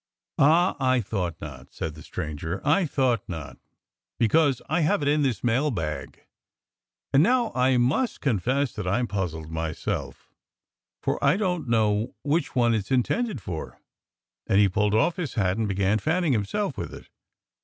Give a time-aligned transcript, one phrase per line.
[0.39, 0.75] "Ah!
[0.79, 3.59] I thought not!" said the stranger, "I thought not,
[4.17, 6.23] because I have it in this mail bag.
[7.13, 10.31] And now I must confess that I'm puzzled myself;
[11.03, 13.79] for I don't know which one it's intended for."
[14.47, 17.07] And he pulled off his hat and began fanning himself with it.